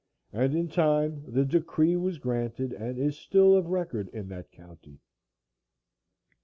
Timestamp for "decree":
1.45-1.95